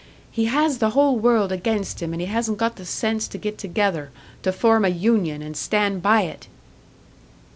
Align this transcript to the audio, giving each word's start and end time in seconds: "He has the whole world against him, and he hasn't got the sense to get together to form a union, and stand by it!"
"He 0.31 0.45
has 0.45 0.79
the 0.79 0.89
whole 0.97 1.19
world 1.19 1.51
against 1.51 2.01
him, 2.01 2.11
and 2.11 2.19
he 2.19 2.25
hasn't 2.25 2.57
got 2.57 2.75
the 2.77 2.87
sense 2.87 3.27
to 3.27 3.37
get 3.37 3.59
together 3.59 4.09
to 4.41 4.51
form 4.51 4.83
a 4.83 4.89
union, 4.89 5.43
and 5.43 5.55
stand 5.55 6.01
by 6.01 6.23
it!" 6.23 6.47